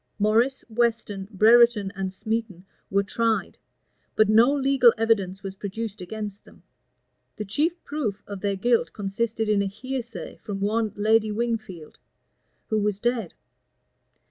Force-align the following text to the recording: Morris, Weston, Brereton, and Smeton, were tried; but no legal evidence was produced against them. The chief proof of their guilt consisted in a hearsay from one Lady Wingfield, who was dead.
Morris, 0.17 0.65
Weston, 0.67 1.27
Brereton, 1.31 1.91
and 1.95 2.09
Smeton, 2.11 2.65
were 2.89 3.03
tried; 3.03 3.59
but 4.15 4.29
no 4.29 4.51
legal 4.51 4.91
evidence 4.97 5.43
was 5.43 5.53
produced 5.53 6.01
against 6.01 6.43
them. 6.43 6.63
The 7.35 7.45
chief 7.45 7.83
proof 7.83 8.23
of 8.25 8.41
their 8.41 8.55
guilt 8.55 8.93
consisted 8.93 9.47
in 9.47 9.61
a 9.61 9.67
hearsay 9.67 10.37
from 10.37 10.59
one 10.59 10.91
Lady 10.95 11.31
Wingfield, 11.31 11.99
who 12.69 12.79
was 12.79 12.97
dead. 12.97 13.35